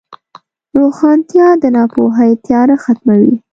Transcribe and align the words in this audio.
روښانتیا 0.79 1.47
د 1.61 1.63
ناپوهۍ 1.75 2.31
تیاره 2.45 2.75
ختموي. 2.83 3.35